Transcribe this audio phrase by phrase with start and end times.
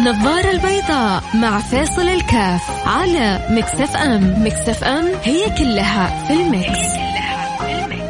[0.00, 4.44] النظارة البيضاء مع فيصل الكاف على Mix FM.
[4.46, 8.00] Mix FM هي كلها في ال Mix, في.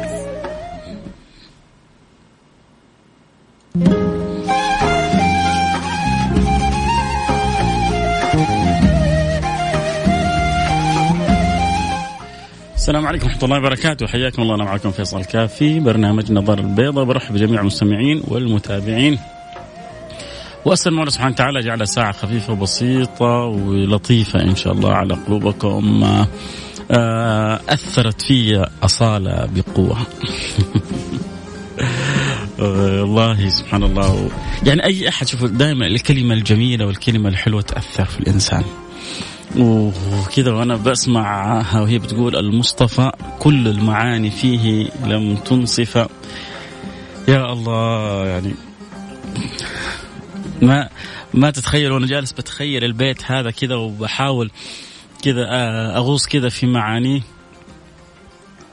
[12.75, 14.07] السلام عليكم ورحمة الله وبركاته.
[14.07, 14.55] حياكم الله.
[14.55, 17.05] أنا معكم فيصل الكاف في برنامج النظارة البيضاء.
[17.05, 19.19] برحب بجميع المستمعين والمتابعين.
[20.65, 26.03] وأسأل الله سبحانه وتعالى جعل ساعه خفيفة بسيطه ولطيفة إن شاء الله على قلوبكم.
[26.91, 29.97] آه، أثرت في أصالة بقوة.
[32.59, 34.29] والله سبحان الله.
[34.65, 38.63] يعني أي أحد شوف دائما الكلمة الجميلة والكلمة الحلوة تأثر في الإنسان.
[39.57, 46.07] وكذا وأنا بسمعها وهي بتقول المصطفى كل المعاني فيه لم تنصف.
[47.27, 48.53] يا الله يعني
[50.61, 50.89] ما
[51.33, 54.51] ما تتخيل وأنا جالس بتخيل البيت هذا كذا وبحاول
[55.21, 57.21] كذا آه، أغوص كذا في معانيه.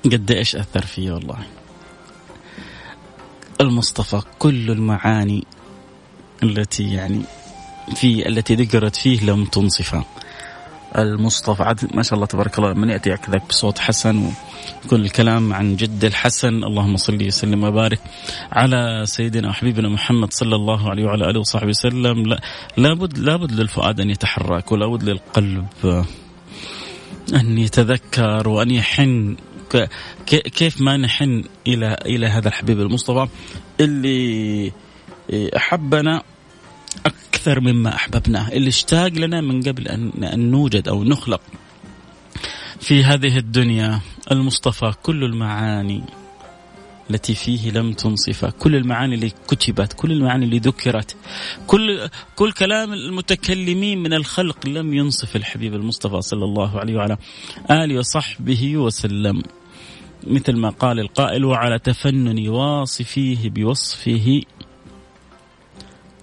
[0.04, 1.38] قد إيش أثر فيه والله.
[3.60, 5.44] المصطفى كل المعاني
[6.42, 7.22] التي يعني
[7.94, 10.04] في التي ذكرت فيه لم تنصفها.
[10.96, 14.30] المصطفى عاد ما شاء الله تبارك الله من ياتي كذا بصوت حسن
[14.90, 16.64] كل الكلام عن جد الحسن.
[16.64, 18.00] اللهم صل وسلم وبارك
[18.52, 22.22] على سيدنا وحبيبنا محمد صلى الله عليه وعلى آله وصحبه وسلم.
[22.26, 22.40] لا
[22.76, 25.66] لابد لابد للفؤاد أن يتحرك ولابد للقلب
[27.34, 29.36] أن يتذكر وأن يحن.
[30.26, 33.28] كيف ما نحن إلى إلى هذا الحبيب المصطفى
[33.80, 34.72] اللي
[35.56, 36.22] أحبنا
[37.48, 41.40] أكثر مما أحببناه اللي اشتاق لنا من قبل ان نوجد أو نخلق
[42.80, 46.02] في هذه الدنيا المصطفى كل المعاني
[47.10, 51.16] التي فيه لم تنصف كل المعاني اللي كتبت كل المعاني اللي ذكرت
[51.66, 57.16] كل كل كلام المتكلمين من الخلق لم ينصف الحبيب المصطفى صلى الله عليه وعلى
[57.70, 59.42] آله وصحبه وسلم.
[60.26, 64.42] مثل ما قال القائل وعلى تفنن واصفيه بوصفه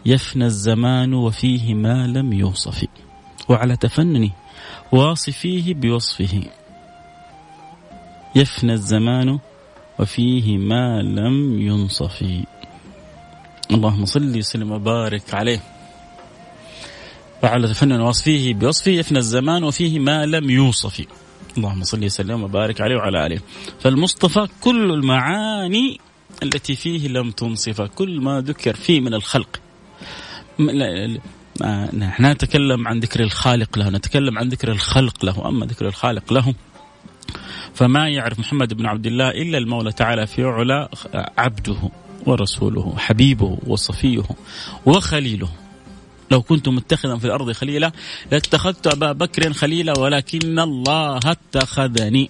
[0.05, 2.85] يفنى الزمان وفيه ما لم يوصف.
[3.49, 4.29] وعلى تفنن
[4.91, 6.43] واصفيه بوصفه.
[8.35, 9.39] يفنى الزمان
[9.99, 12.23] وفيه ما لم ينصف.
[13.71, 15.63] اللهم صل وسلم وبارك عليه.
[17.43, 18.91] وعلى تفنن وصفه بوصفه.
[18.91, 21.05] يفنى الزمان وفيه ما لم يوصف.
[21.57, 23.39] اللهم صل وسلم وبارك عليه وعلى آله.
[23.79, 25.99] فالمصطفى كل المعاني
[26.43, 27.81] التي فيه لم تنصف.
[27.81, 29.64] كل ما ذكر فيه من الخلق.
[31.93, 35.49] نحن نتكلم عن ذكر الخالق له نتكلم عن ذكر الخلق له.
[35.49, 36.53] أما ذكر الخالق له
[37.73, 40.89] فما يعرف محمد بن عبد الله إلا المولى تعالى في علا
[41.37, 41.89] عبده
[42.25, 44.23] ورسوله حبيبه وصفيه
[44.85, 45.49] وخليله.
[46.31, 47.91] لو كنت متخذا في الأرض خليلا
[48.31, 52.29] لاتخذت أبا بكر خليلا ولكن الله اتخذني.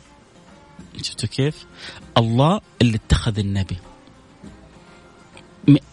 [1.01, 1.65] شفتوا كيف؟
[2.17, 3.77] الله اللي اتخذ النبي.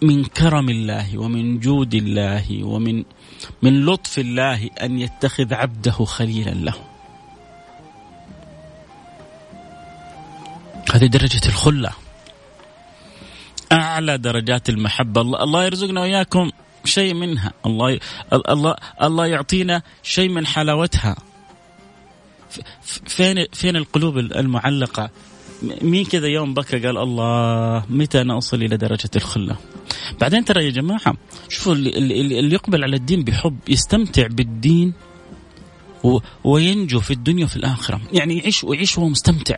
[0.03, 3.05] من كرم الله ومن جود الله ومن
[3.63, 6.75] من لطف الله أن يتخذ عبده خليلا له.
[10.93, 11.93] هذه درجة الخلة.
[13.73, 16.51] أعلى درجات المحبة الله يرزقنا وإياكم
[16.85, 18.01] شيء منها الله
[18.33, 21.17] الله الله يعطينا شيء من حلاوتها
[23.07, 25.11] فين فين القلوب المعلقة
[25.83, 29.57] مين كذا يوم بكى قال الله متى أنا اصل إلى درجة الخلة؟
[30.21, 31.15] بعدين ترى يا جماعة
[31.49, 34.93] شوفوا اللي, اللي, يقبل على الدين بحب يستمتع بالدين
[36.45, 38.01] وينجو في الدنيا وفي الآخرة.
[38.13, 39.57] يعني يعيش ويعيش وهو مستمتع.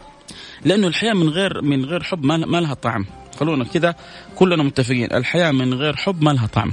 [0.65, 3.07] لأنه الحياة من غير من غير حب ما لها طعم.
[3.41, 3.95] خلونا كذا
[4.37, 6.73] كلنا متفقين الحياة من غير حب ما لها طعم.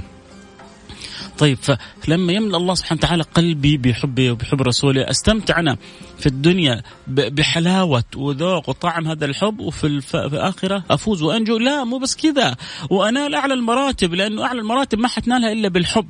[1.38, 1.58] طيب
[2.02, 5.76] فلما يملأ الله سبحانه وتعالى قلبي بحبه وبحب رسوله أستمتع أنا
[6.18, 11.58] في الدنيا بحلاوة وذوق وطعم هذا الحب وفي الآخرة أفوز وأنجو.
[11.58, 12.56] لا مو بس كذا.
[12.90, 16.08] وانال أعلى المراتب لأنه أعلى المراتب ما حتنالها إلا بالحب.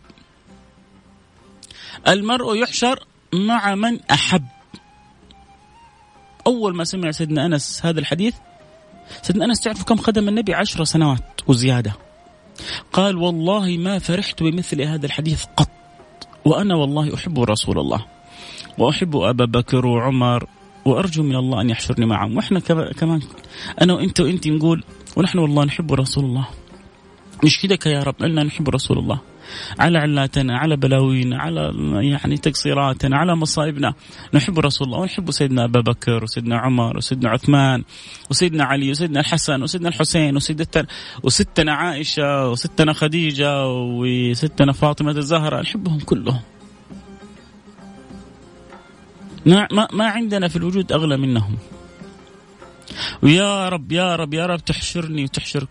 [2.09, 4.45] المرء يحشر مع من أحب.
[6.47, 8.35] أول ما سمع سيدنا أنس هذا الحديث
[9.23, 11.93] سيدنا أنس تعرف كم خدم النبي؟ عشر سنوات وزيادة.
[12.93, 15.69] قال والله ما فرحت بمثل هذا الحديث قط.
[16.45, 18.05] وأنا والله أحب رسول الله.
[18.79, 20.47] وأحب أبا بكر وعمر.
[20.85, 22.37] وأرجو من الله أن يحشرني معهم.
[22.37, 22.61] وإحنا
[22.99, 23.21] كمان
[23.81, 24.85] أنا وأنت وأنت نقول
[25.17, 26.47] ونحن والله نحب رسول الله.
[27.45, 29.32] نشهدك يا رب؟ أننا نحب رسول الله.
[29.79, 31.73] على علاتنا على بلاوينا على
[32.03, 33.95] يعني تقصيراتنا على مصائبنا.
[34.35, 37.85] نحب رسول الله ونحب سيدنا أبا بكر وسيدنا عمر وسيدنا عثمان
[38.31, 40.87] وسيدنا علي وسيدنا الحسن وسيدنا الحسين وسيدتنا
[41.23, 45.63] وستنا عائشة وستنا خديجة وستنا فاطمة الزهراء.
[45.63, 46.41] نحبهم كلهم.
[49.47, 51.57] ما, ما عندنا في الوجود أغلى منهم.
[53.23, 55.67] ويا رب يا رب يا رب تحشرني وتحشر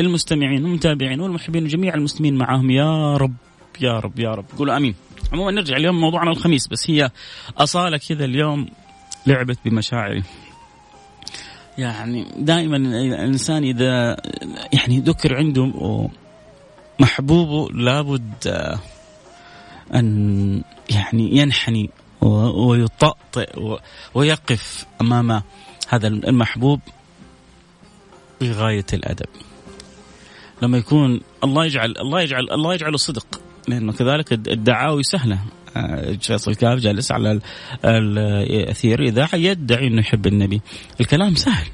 [0.00, 2.70] المستمعين والمتابعين والمحبين وجميع المسلمين معهم.
[2.70, 3.34] يا رب
[3.80, 4.44] يا رب يا رب.
[4.58, 4.94] قولوا آمين.
[5.32, 7.10] عموما نرجع اليوم موضوعنا الخميس بس هي
[7.58, 8.68] أصالة كذا اليوم
[9.26, 10.22] لعبت بمشاعري.
[11.78, 14.16] يعني دائما الإنسان إذا
[14.72, 16.08] يعني ذكر عنده
[17.00, 18.68] محبوبه لابد
[19.94, 21.90] أن يعني ينحني
[22.20, 23.78] ويطأطئ
[24.14, 25.42] ويقف أمام
[25.88, 26.80] هذا المحبوب
[28.40, 29.28] بغاية الأدب.
[30.62, 35.38] لما يكون الله يجعل الله يجعل الله يجعله صدق لأنه كذلك الدعاوي سهلة.
[36.20, 37.40] فيصل آه، كاف جالس على
[37.84, 40.60] الأثير إذاعة يدعي أنه يحب النبي.
[41.00, 41.66] الكلام سهل.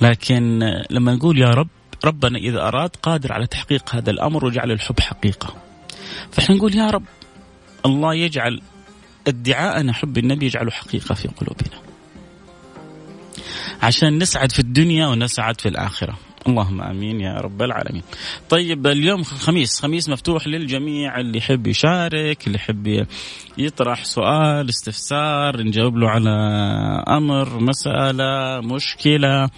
[0.00, 0.58] لكن
[0.90, 1.68] لما نقول يا رب
[2.04, 5.54] ربنا إذا أراد قادر على تحقيق هذا الأمر وجعل الحب حقيقة.
[6.30, 7.04] فإحنا نقول يا رب
[7.86, 8.60] الله يجعل
[9.26, 11.91] ادعاءنا حب النبي يجعله حقيقة في قلوبنا.
[13.82, 16.18] عشان نسعد في الدنيا ونسعد في الآخرة
[16.48, 18.02] اللهم آمين يا رب العالمين.
[18.50, 23.06] طيب اليوم خميس، خميس مفتوح للجميع اللي يحب يشارك، اللي يحب
[23.58, 26.30] يطرح سؤال، استفسار، نجاوب له على
[27.08, 29.50] أمر، مسألة، مشكلة.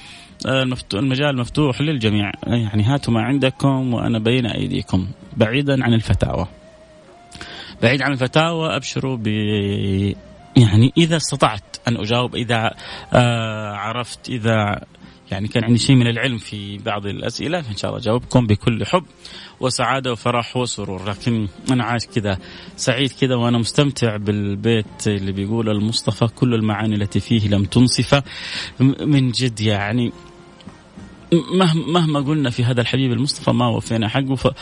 [0.95, 6.47] المجال مفتوح للجميع، يعني هاتوا ما عندكم وأنا بين أيديكم، بعيدا عن الفتاوى.
[7.83, 9.29] بعيد عن الفتاوى أبشروا ب
[10.57, 12.75] يعني إذا استطعت أن أجاوب إذا
[13.13, 14.85] آه عرفت إذا
[15.31, 19.05] يعني كان عندي شيء من العلم في بعض الأسئلة فإن شاء الله أجاوبكم بكل حب
[19.61, 21.11] وسعادة وفرح وسرور.
[21.11, 22.39] لكن أنا عايش كذا
[22.77, 28.23] سعيد كذا وأنا مستمتع بالبيت اللي بيقول المصطفى كل المعاني التي فيه لم تنصف
[29.01, 30.13] من جد يعني
[31.33, 34.55] مهما مهما قلنا في هذا الحبيب المصطفى ما وفينا حقه.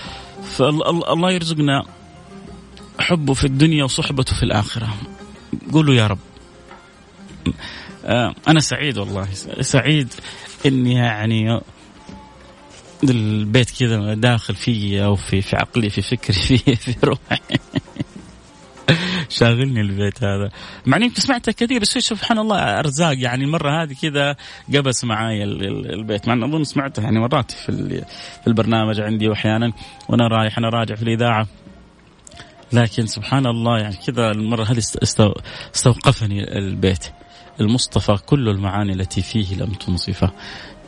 [0.42, 1.84] فالله يرزقنا
[2.98, 4.88] حبه في الدنيا وصحبته في الآخرة.
[5.72, 6.18] قولوا يا رب.
[8.04, 9.28] آه، أنا سعيد والله.
[9.60, 10.14] سعيد
[10.66, 11.60] إني يعني
[13.04, 17.38] البيت كذا داخل في أو في في عقلي في فكري في في روحي.
[19.28, 20.50] شاغلني البيت هذا.
[20.86, 23.14] مع إني سمعته كثير بس سبحان الله أرزاق.
[23.18, 24.36] يعني المرة هذه كذا
[24.74, 26.28] قبس معاي البيت.
[26.28, 27.72] مع أظن سمعته يعني مرات في
[28.40, 29.72] في البرنامج عندي وأحيانا
[30.08, 31.46] وأنا رايح أنا راجع في الإذاعة.
[32.72, 34.78] لكن سبحان الله يعني كذا المرة هذه
[35.72, 37.04] استوقفني البيت.
[37.60, 40.30] المصطفى كل المعاني التي فيه لم تنصفه.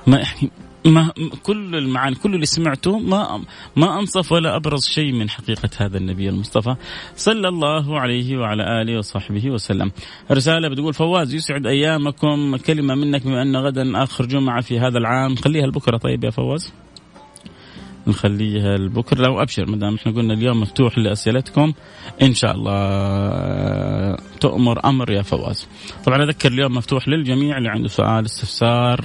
[0.07, 0.51] ما يعني
[0.87, 3.45] ما كل المعاني كل اللي سمعته ما
[3.77, 6.77] ما أنصف ولا أبرز شيء من حقيقة هذا النبي المصطفى
[7.17, 9.91] صلى الله عليه وعلى آله وصحبه وسلم.
[10.31, 12.57] رسالة بتقول فواز يسعد أيامكم.
[12.57, 15.37] كلمة منك بما أن غدا آخر جمعة في هذا العام.
[15.37, 16.73] خليها لبكره طيب يا فواز.
[18.07, 21.73] نخليها لبكرة لو أبشر ما دام إحنا قلنا اليوم مفتوح لأسئلتكم
[22.23, 25.69] إن شاء الله تؤمر أمر يا فواز.
[26.05, 29.01] طبعا أذكر اليوم مفتوح للجميع اللي عنده سؤال استفسار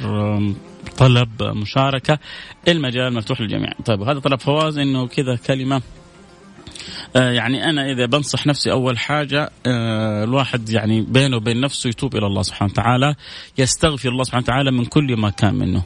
[0.98, 2.20] طلب مشاركة
[2.68, 3.70] المجال مفتوح للجميع.
[3.86, 5.82] طيب هذا طلب فواز إنه كذا كلمة
[7.16, 12.16] آه، يعني أنا إذا بنصح نفسي أول حاجة آه، الواحد يعني بينه وبين نفسه يتوب
[12.16, 13.16] إلى الله سبحانه وتعالى
[13.58, 15.84] يستغفر الله سبحانه وتعالى من كل ما كان منه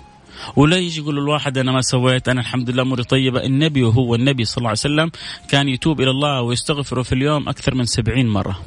[0.55, 3.43] ولا يجي يقول الواحد أنا ما سويت أنا الحمد لله أموري طيبة.
[3.43, 5.11] النبي وهو النبي صلى الله عليه وسلم
[5.49, 8.59] كان يتوب إلى الله ويستغفر في اليوم أكثر من سبعين مرة.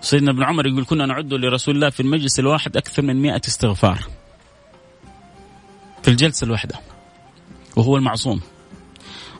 [0.00, 3.98] سيدنا ابن عمر يقول كنا نعد لرسول الله في المجلس الواحد أكثر من مئة استغفار.
[6.02, 6.80] في الجلسة الواحدة.
[7.76, 8.40] وهو المعصوم.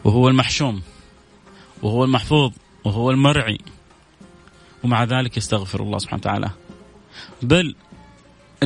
[0.04, 0.82] وهو المحشوم.
[1.82, 2.52] وهو المحفوظ.
[2.84, 3.58] وهو المرعي.
[4.84, 6.50] ومع ذلك يستغفر الله سبحانه وتعالى.
[7.42, 7.74] بل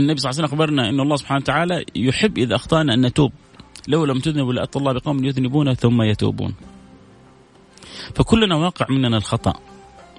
[0.03, 3.33] النبي صلى الله عليه وسلم أخبرنا إن الله سبحانه وتعالى يحب إذا أخطأنا أن نتوب.
[3.89, 6.55] لو لم تذنبوا لاتى الله بقوم يذنبون ثم يتوبون.
[8.15, 9.53] فكلنا واقع مننا الخطأ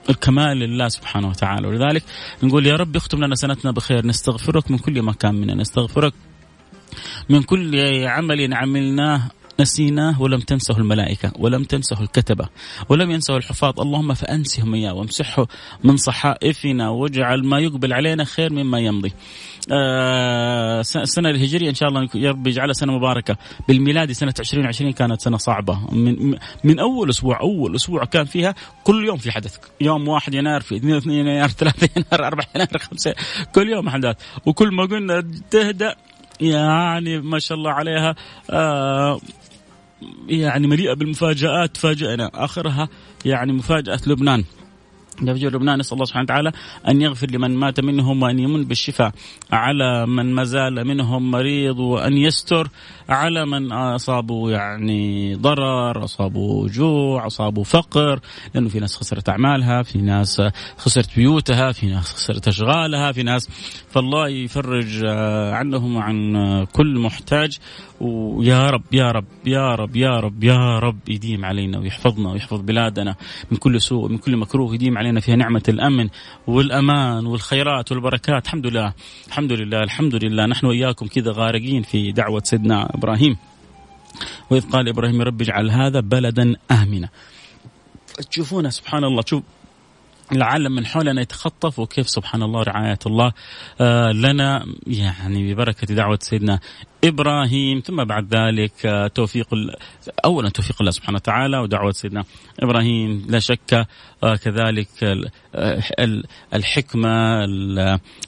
[0.09, 1.67] الكمال لله سبحانه وتعالى.
[1.67, 2.03] ولذلك
[2.43, 6.13] نقول يا رب اختم لنا سنتنا بخير نستغفرك من كل مكان منا نستغفرك
[7.29, 12.49] من كل عمل عملناه نسيناه ولم تنسه الملائكة ولم تنسه الكتبة
[12.89, 13.79] ولم ينسه الحفاظ.
[13.79, 15.47] اللهم فأنسهم إياه وامسحه
[15.83, 19.13] من صحائفنا واجعل ما يقبل علينا خير مما يمضي.
[19.71, 23.37] آه السنة الهجرية إن شاء الله يا رب يجعلها سنة مباركة.
[23.67, 25.79] بالميلادي سنة 2020 كانت سنة صعبة.
[25.91, 29.57] من, من أول أسبوع أول أسبوع كان فيها كل يوم في حدث.
[29.81, 33.15] يوم 1 يناير في 2 يناير 3 يناير 4 يناير 5
[33.55, 35.95] كل يوم أحداث وكل ما قلنا تهدأ
[36.41, 38.15] يعني ما شاء الله عليها.
[38.51, 39.19] آه
[40.27, 42.89] يعني مليئة بالمفاجآت تفاجئنا آخرها
[43.25, 44.43] يعني مفاجأة لبنان.
[45.25, 46.51] في لبنان نسأل الله سبحانه وتعالى
[46.87, 49.11] أن يغفر لمن مات منهم وأن يمن بالشفاء
[49.51, 52.69] على من ما زال منهم مريض وأن يستر
[53.09, 58.19] على من أصابوا يعني ضرر، أصابوا جوع، أصابوا فقر،
[58.53, 60.41] لأنه في ناس خسرت أعمالها، في ناس
[60.77, 63.49] خسرت بيوتها، في ناس خسرت أشغالها، في ناس
[63.89, 65.05] فالله يفرج
[65.53, 66.33] عنهم وعن
[66.65, 67.57] كل محتاج
[68.01, 73.15] ويا رب يا رب يا رب يا رب يا رب يديم علينا ويحفظنا ويحفظ بلادنا
[73.51, 75.08] من كل سوء ومن كل مكروه يديم علينا.
[75.17, 76.09] فيها نعمة الأمن
[76.47, 78.45] والأمان والخيرات والبركات.
[78.45, 78.93] الحمد لله.
[79.27, 79.83] الحمد لله.
[79.83, 80.45] الحمد لله.
[80.45, 83.37] نحن وإياكم كذا غارقين في دعوة سيدنا إبراهيم.
[84.49, 87.09] وإذ قال إبراهيم رب اجعل هذا بلدا آمنا.
[88.31, 89.21] تشوفون سبحان الله.
[89.21, 89.43] تشوف
[90.31, 93.31] العالم من حولنا يتخطف وكيف سبحان الله رعاية الله.
[93.81, 96.59] آه، لنا يعني ببركة دعوة سيدنا
[97.03, 97.79] إبراهيم.
[97.79, 99.47] ثم بعد ذلك آه، توفيق
[100.25, 102.23] اولا توفيق الله سبحانه وتعالى ودعوة سيدنا
[102.59, 103.25] إبراهيم.
[103.29, 103.87] لا شك
[104.23, 104.89] آه، كذلك
[106.53, 107.45] الحكمة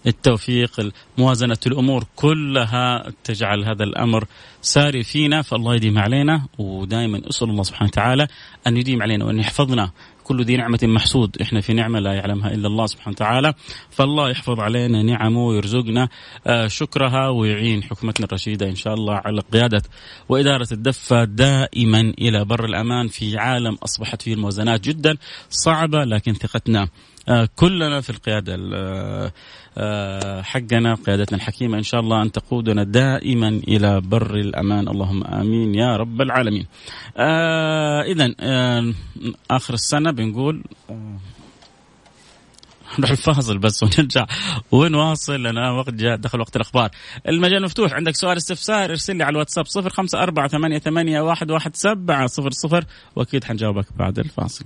[0.08, 4.26] التوفيق موازنة الأمور كلها تجعل هذا الأمر
[4.62, 5.42] ساري فينا.
[5.42, 8.28] فالله يديم علينا ودائما أسأل الله سبحانه وتعالى
[8.68, 9.92] أن يديم علينا وأن يحفظنا.
[10.24, 11.38] كل ذي نعمة محسود.
[11.42, 13.54] إحنا في نعمة لا يعلمها إلا الله سبحانه وتعالى.
[13.90, 16.10] فالله يحفظ علينا نعمه ويرزقنا.
[16.48, 19.82] آه، شكرها ويعين حكمتنا الرشيدة إن شاء الله على قيادة
[20.30, 25.18] وإدارة الدفة دائما إلى بر الأمان في عالم أصبحت فيه الموازنات جدا
[25.50, 26.88] صعبة لكن ثقتنا
[27.56, 28.58] كلنا في القيادة
[29.78, 34.88] آه، حقنا قيادتنا الحكيمة إن شاء الله أن تقودنا دائما إلى بر الأمان.
[34.88, 36.66] اللهم آمين يا رب العالمين.
[37.18, 38.94] آه إذا آه
[39.52, 41.18] آخر السنة بنقول آه
[43.00, 44.26] نروح الفاصل بس ونرجع
[44.72, 45.44] ونواصل.
[45.44, 46.90] لنا وقت جاء دخل وقت الأخبار.
[47.28, 47.94] المجال مفتوح.
[47.94, 52.28] عندك سؤال استفسار ارسل لي على الواتساب صفر خمسة أربعة ثمانية, ثمانية واحد, واحد سبعة
[52.28, 52.86] صفر صفر
[53.16, 54.66] وأكيد حنجاوبك بعد الفاصل.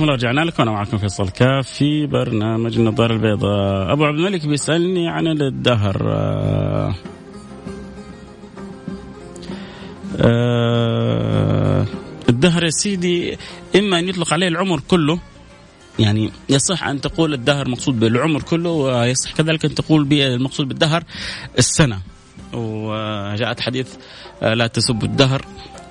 [0.00, 0.62] حياكم الله رجعنا لكم.
[0.62, 3.92] أنا معكم فيصل كاف في برنامج النظارة البيضاء.
[3.92, 5.96] أبو عبد الملك بيسألني عن الدهر.
[6.08, 6.94] آه
[10.20, 11.86] آه
[12.28, 13.38] الدهر يا سيدي
[13.76, 15.20] إما أن يطلق عليه العمر كله
[15.98, 21.04] يعني يصح أن تقول الدهر مقصود بالعمر كله ويصح كذلك أن تقول المقصود بالدهر
[21.58, 22.00] السنة.
[22.52, 23.88] وجاءت حديث
[24.42, 25.44] آه، لا تسبوا الدهر.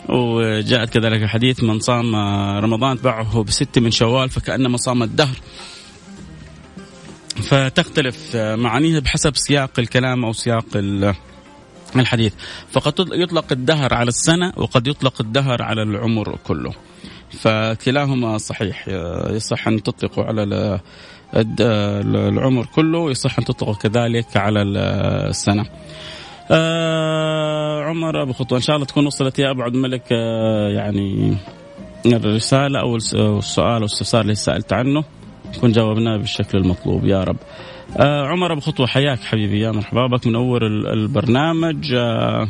[0.09, 2.15] وجاءت كذلك حديث من صام
[2.59, 5.35] رمضان تبعه بست من شوال فكأنما صام الدهر.
[7.35, 10.65] فتختلف معانيها بحسب سياق الكلام أو سياق
[11.95, 12.33] الحديث.
[12.71, 16.73] فقد يطلق الدهر على السنة وقد يطلق الدهر على العمر كله.
[17.31, 18.87] فكلاهما صحيح
[19.29, 20.79] يصح أن تطلقوا على
[21.35, 25.65] العمر كله يصح أن تطلقوا كذلك على السنة.
[26.51, 31.37] آه عمر أبو خطوة إن شاء الله تكون وصلت يا أبو عبد الملك آه يعني
[32.05, 35.03] الرسالة أو السؤال أو الاستفسار اللي سألت عنه
[35.55, 37.37] نكون جاوبناه بالشكل المطلوب يا رب.
[37.97, 42.47] آه عمر أبو خطوة حياك حبيبي يا مرحبا بك منور البرنامج آه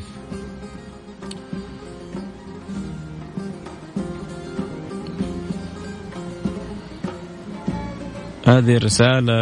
[8.50, 9.34] هذه الرسالة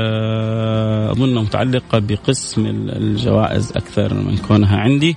[1.12, 5.16] أظن متعلقة بقسم الجوائز أكثر من كونها عندي.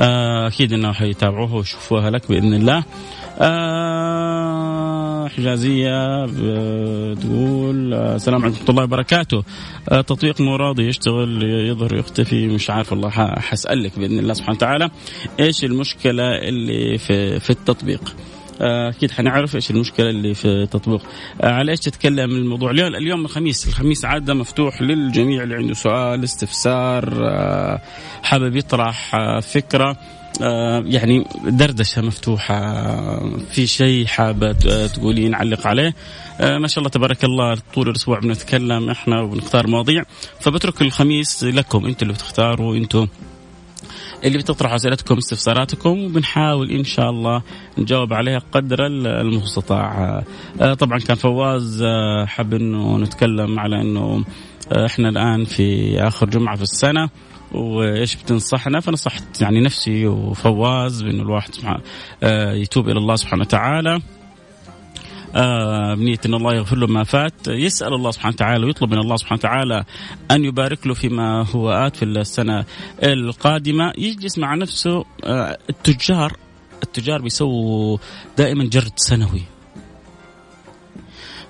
[0.00, 2.84] آه، أكيد أنه حيتابعوها ويشوفوها لك بإذن الله.
[3.40, 6.26] آه، حجازية
[7.14, 9.42] تقول آه، السلام عليكم ورحمة الله وبركاته.
[9.88, 14.90] تطبيق مو راضي يشتغل يظهر يختفي مش عارف والله حسألك بإذن الله سبحانه وتعالى.
[15.40, 18.14] إيش المشكلة اللي في, في التطبيق؟
[18.62, 21.02] أكيد حنعرف إيش المشكلة اللي في التطبيق
[21.40, 26.24] آه، على إيش تتكلم الموضوع؟ اليوم اليوم الخميس الخميس عادة مفتوح للجميع اللي عنده سؤال
[26.24, 27.80] استفسار آه،
[28.22, 29.96] حابب يطرح فكرة.
[30.84, 32.84] يعني دردشة مفتوحة
[33.50, 34.52] في شيء حابه
[34.86, 35.94] تقولين نعلق عليه.
[36.40, 40.04] ما شاء الله تبارك الله طول الأسبوع بنتكلم إحنا وبنختار مواضيع.
[40.40, 43.06] فبترك الخميس لكم أنتم اللي بتختاروا أنتم
[44.24, 47.42] اللي بتطرحوا أسئلتكم استفساراتكم وبنحاول إن شاء الله
[47.78, 50.22] نجاوب عليها قدر المستطاع.
[50.60, 54.24] آه، طبعا كان فواز آه، حب إنه نتكلم على إنه
[54.86, 57.08] إحنا الآن في آخر جمعة في السنة
[57.52, 61.50] وإيش بتنصحنا؟ فنصحت يعني نفسي وفواز بإنه الواحد
[62.62, 64.00] يتوب إلى الله سبحانه وتعالى.
[65.34, 67.48] آه بنية أن الله يغفر له ما فات.
[67.48, 69.84] يسأل الله سبحانه وتعالى ويطلب من الله سبحانه وتعالى
[70.30, 72.64] أن يبارك له فيما هو آت في السنة
[73.02, 73.92] القادمة.
[73.98, 76.36] يجلس مع نفسه آه التجار
[76.82, 77.98] التجار بيسووا
[78.38, 79.42] دائما جرد سنوي.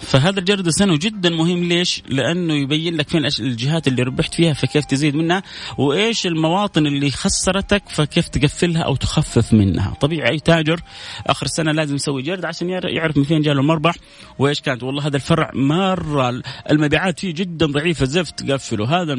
[0.01, 1.65] فهذا الجرد السنوي جدا مهم.
[1.65, 5.43] ليش؟ لأنه يبين لك فين الجهات اللي ربحت فيها فكيف تزيد منها
[5.79, 10.81] وإيش المواطن اللي خسرتك فكيف تقفلها أو تخفف منها، طبيعي اي تاجر
[11.27, 13.95] آخر السنة لازم يسوي جرد عشان يعرف من فين جاله المربح
[14.39, 14.83] وإيش كانت.
[14.83, 18.07] والله هذا الفرع مرة المبيعات فيه جدا ضعيفة.
[18.07, 19.17] زفت قفله، هذا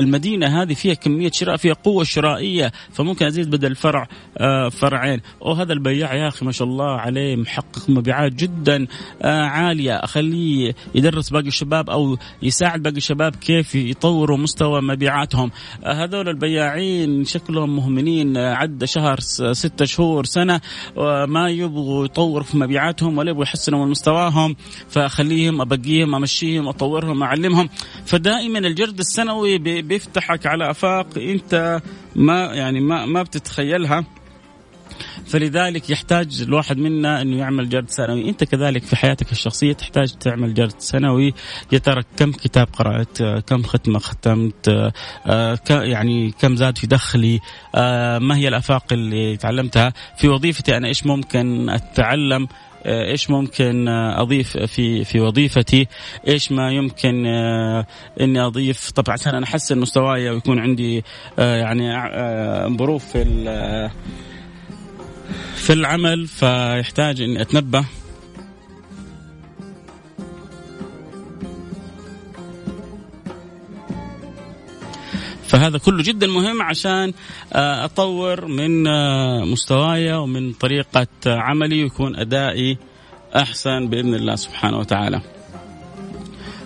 [0.00, 2.72] المدينة هذه فيها كمية شراء فيها قوة شرائية.
[2.92, 4.08] فممكن أزيد بدل الفرع
[4.38, 8.86] آه، فرعين، وهذا البياع يا أخي ما شاء الله عليه محقق مبيعات جدا.
[9.22, 9.92] آه، عالية.
[9.92, 15.50] أخليه يدرس باقي الشباب أو يساعد باقي الشباب كيف يطوروا مستوى مبيعاتهم.
[15.86, 19.20] هذول البياعين شكلهم مهملين عدى شهر
[19.52, 20.60] ستة شهور سنة
[20.96, 24.56] وما يبغوا يطوروا في مبيعاتهم ولا يبغوا يحسنوا من مستواهم.
[24.88, 27.68] فأخليهم أبقيهم أمشيهم أطورهم أعلمهم.
[28.06, 31.80] فدائما الجرد السنوي بيفتحك على آفاق أنت
[32.16, 34.04] ما يعني ما ما بتتخيلها.
[35.26, 40.54] فلذلك يحتاج الواحد منا إنه يعمل جرد سنوي، أنت كذلك في حياتك الشخصية تحتاج تعمل
[40.54, 41.34] جرد سنوي،
[41.72, 44.92] يا ترى كم كتاب قرأت، كم ختمة ختمت،
[45.26, 47.40] آه، يعني كم زاد في دخلي،
[47.74, 52.48] آه، ما هي الأفاق اللي تعلمتها، في وظيفتي أنا إيش ممكن أتعلم؟
[52.84, 55.86] آه، إيش ممكن أضيف في في وظيفتي؟
[56.28, 57.26] إيش ما يمكن
[58.20, 61.04] إني أضيف؟ طبعا عشان أنا أحسن مستواي ويكون عندي
[61.38, 61.92] يعني
[62.78, 63.22] ظروف في
[65.54, 67.84] في العمل فيحتاج إني أتنبه
[75.52, 77.12] فهذا كله جدا مهم عشان
[77.52, 82.78] آه، أطور من آه، مستواي ومن طريقة عملي ويكون أدائي
[83.36, 85.20] أحسن بإذن الله سبحانه وتعالى.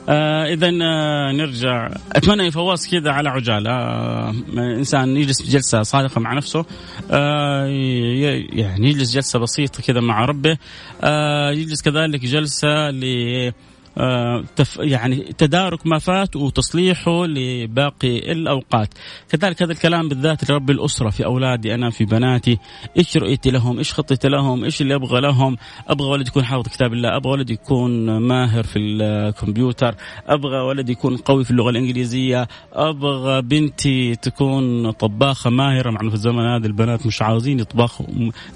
[0.09, 1.91] آه اذا آه نرجع.
[2.13, 3.71] أتمنى فواز كذا على عجالة.
[3.71, 6.65] آه إنسان يجلس جلسة صادقة مع نفسه.
[7.11, 10.59] آه يعني يجلس جلسة بسيطة كذا مع ربه.
[11.03, 13.53] آه يجلس كذلك جلسة ل
[13.99, 14.45] آه،
[14.79, 18.95] يعني تدارك ما فات وتصليحه لباقي الأوقات.
[19.29, 22.59] كذلك هذا الكلام بالذات لرب الأسرة في أولادي أنا في بناتي.
[22.99, 25.57] إيش رؤيتي لهم؟ إيش خطتي لهم؟ إيش اللي أبغى لهم؟
[25.89, 29.95] أبغى ولد يكون حافظ كتاب الله أبغى ولد يكون ماهر في الكمبيوتر
[30.27, 35.91] أبغى ولد يكون قوي في اللغة الإنجليزية أبغى بنتي تكون طباخة ماهرة.
[35.91, 38.07] مع في الزمن هذا البنات مش عاوزين يطبخوا.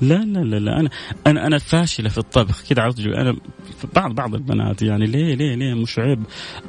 [0.03, 0.81] لا لا لا, لا.
[0.81, 0.91] أنا
[1.27, 2.63] أنا أنا فاشلة في الطبخ.
[2.69, 3.37] كذا أنا
[3.95, 6.23] بعض بعض البنات يعني ليه ليه ليه مش عيب؟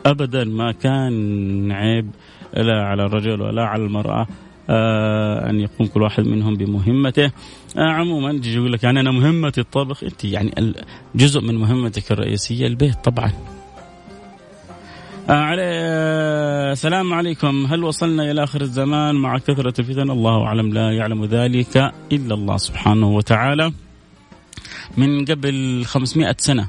[0.06, 2.12] ابدا ما كان عيب
[2.54, 4.28] لا على الرجل ولا على المرأة
[4.70, 7.26] آه أن يقوم كل واحد منهم بمهمته.
[7.78, 10.74] آه عموما يجي يقول لك يعني أنا مهمتي الطبخ أنت يعني
[11.16, 13.32] جزء من مهمتك الرئيسية البيت طبعا.
[15.30, 17.66] آه علي آه السلام عليكم.
[17.66, 21.78] هل وصلنا إلى آخر الزمان مع كثرة الفتن؟ الله أعلم لا يعلم ذلك
[22.12, 23.74] إلا الله سبحانه وتعالى.
[24.98, 26.68] من قبل 500 سنة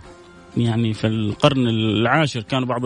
[0.57, 2.83] يعني في القرن العاشر كان بعض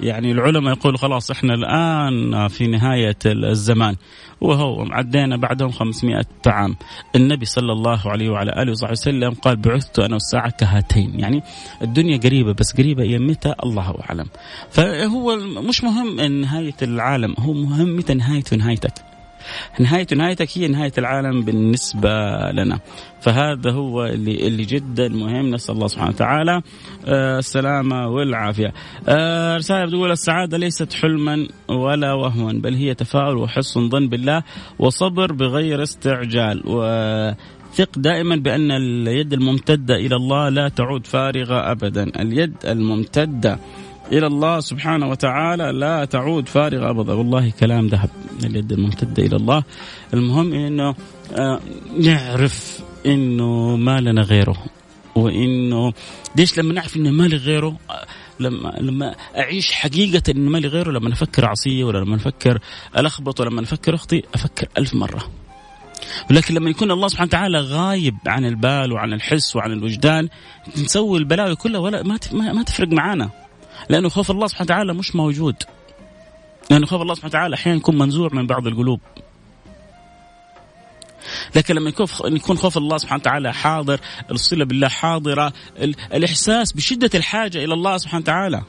[0.00, 3.96] يعني العلماء يقولوا خلاص إحنا الآن في نهاية الزمان.
[4.40, 6.76] وهو عدينا بعدهم 500 عام.
[7.16, 11.42] النبي صلى الله عليه وعلى آله وصحبه وسلم قال بعثت أنا والساعة كهاتين يعني
[11.82, 14.26] الدنيا قريبة بس قريبة إلى متى؟ الله أعلم.
[14.70, 15.36] فهو
[15.68, 19.15] مش مهم نهاية العالم هو مهم متى نهايته نهايتك
[19.80, 22.10] نهاية نهايتك هي نهاية العالم بالنسبة
[22.52, 22.78] لنا.
[23.20, 25.50] فهذا هو اللي اللي جدا مهم.
[25.50, 26.62] نسأل الله سبحانه وتعالى
[27.06, 28.72] آه السلامة والعافية.
[29.08, 34.42] آه رسالة بتقول السعادة ليست حلما ولا وهما بل هي تفاؤل وحسن ظن بالله
[34.78, 36.62] وصبر بغير استعجال.
[36.66, 36.82] و
[37.72, 42.02] ثق دائما بأن اليد الممتدة إلى الله لا تعود فارغة أبدا.
[42.22, 43.58] اليد الممتدة.
[44.12, 47.12] إلى الله سبحانه وتعالى لا تعود فارغه أبدا.
[47.12, 48.10] والله كلام ذهب
[48.44, 49.62] اليد الممتدة إلى الله.
[50.14, 50.94] المهم إنه
[51.32, 51.60] آه،
[52.00, 54.56] نعرف إنه ما لنا غيره.
[55.14, 55.92] وإنه
[56.36, 58.06] ليش لما نعرف إنه ما لي غيره آه،
[58.40, 62.58] لما لما أعيش حقيقة ان ما لي غيره لما نفكر عصية ولا لما نفكر
[62.98, 65.30] ألخبط ولا لما نفكر أخطي أفكر ألف مرة.
[66.30, 70.28] ولكن لما يكون الله سبحانه وتعالى غايب عن البال وعن الحس وعن الوجدان
[70.78, 73.45] نسوي البلاوي كلها ولا ما ما تفرق معانا.
[73.88, 75.56] لأنه خوف الله سبحانه وتعالى مش موجود
[76.70, 79.00] لأنه خوف الله سبحانه وتعالى أحيانا يكون منزوع من بعض القلوب
[81.56, 81.92] لكن لما
[82.24, 85.52] يكون خوف الله سبحانه وتعالى حاضر الصلة بالله حاضرة
[86.14, 88.62] الإحساس بشدة الحاجة إلى الله سبحانه وتعالى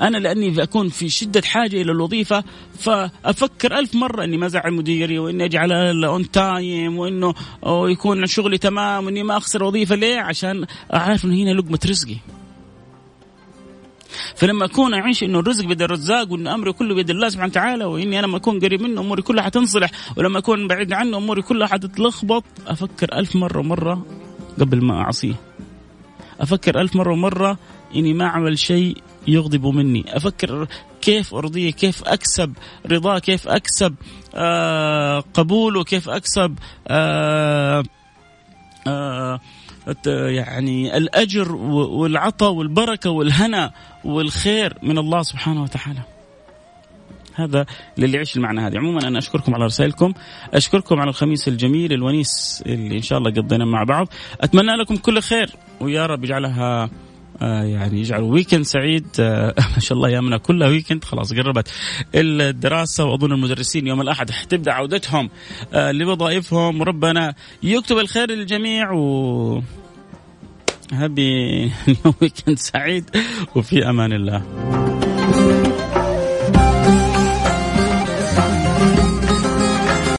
[0.00, 2.44] أنا لأني أكون في شدة حاجة إلى الوظيفة
[2.78, 7.34] فأفكر ألف مرة إني ما ازعل مديري وإني أجي على ال on time وإنه
[7.66, 12.16] يكون شغلي تمام وإني ما أخسر وظيفة ليه؟ عشان أعرف إنه هنا لقمة رزقي.
[14.40, 18.18] فلما أكون أعيش إنه الرزق بيد الرزاق وإن أمري كله بيد الله سبحانه وتعالى وإني
[18.18, 22.44] أنا لما أكون قريب منه أموري كلها حتنصلح ولما أكون بعيد عنه أموري كلها حتتلخبط
[22.66, 24.06] أفكر ألف مرة ومرة
[24.60, 25.34] قبل ما أعصيه.
[26.40, 27.58] أفكر ألف مرة ومرة
[27.96, 28.96] إني ما أعمل شيء
[29.28, 30.66] يغضب مني أفكر
[31.02, 32.52] كيف أرضيه كيف أكسب
[32.86, 33.94] رضاه كيف أكسب
[34.34, 37.82] آه قبوله كيف أكسب آه
[38.86, 39.40] آه
[40.06, 43.72] يعني الأجر والعطاء والبركة والهنا
[44.04, 46.00] والخير من الله سبحانه وتعالى.
[47.34, 47.66] هذا
[47.98, 48.78] للي يعيش المعنى هذه.
[48.78, 50.12] عموما أنا أشكركم على رسائلكم.
[50.54, 54.08] أشكركم على الخميس الجميل الونيس اللي إن شاء الله قضينا مع بعض.
[54.40, 55.50] أتمنى لكم كل خير.
[55.80, 56.90] ويا رب يجعلها
[57.46, 61.68] يعني يجعلوا weekend سعيد آه ما شاء الله أيامنا كلها weekend خلاص قربت.
[62.14, 65.30] الدراسة وأظن المدرسين يوم الأحد حتبدأ عودتهم
[65.74, 66.80] آه لوظائفهم.
[66.80, 69.62] وربنا يكتب الخير للجميع و
[70.92, 71.72] happy
[72.20, 73.10] weekend سعيد
[73.54, 74.89] وفي أمان الله.